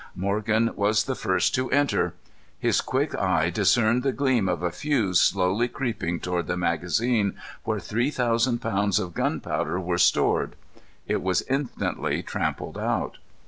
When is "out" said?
12.79-13.19